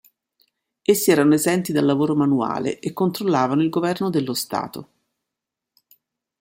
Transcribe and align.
Essi 0.81 1.11
erano 1.11 1.35
esenti 1.35 1.71
dal 1.71 1.85
lavoro 1.85 2.15
manuale, 2.15 2.79
e 2.79 2.91
controllavano 2.91 3.61
il 3.61 3.69
governo 3.69 4.09
dello 4.09 4.33
Stato. 4.33 4.89